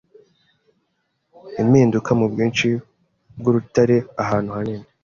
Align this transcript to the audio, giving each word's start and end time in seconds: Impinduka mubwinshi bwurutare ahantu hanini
Impinduka 1.61 2.09
mubwinshi 2.19 2.67
bwurutare 3.37 3.97
ahantu 4.23 4.49
hanini 4.57 4.87